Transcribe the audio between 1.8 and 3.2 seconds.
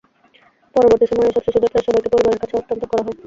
সবাইকে পরিবারের কাছে হস্তান্তর করা হয়।